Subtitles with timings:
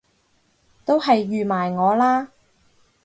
[0.83, 2.29] 都係預埋我啦！